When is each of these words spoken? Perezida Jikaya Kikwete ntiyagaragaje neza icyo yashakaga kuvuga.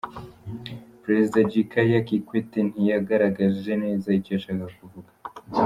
Perezida 1.03 1.37
Jikaya 1.51 1.99
Kikwete 2.07 2.59
ntiyagaragaje 2.69 3.71
neza 3.83 4.07
icyo 4.17 4.31
yashakaga 4.35 4.67
kuvuga. 4.79 5.09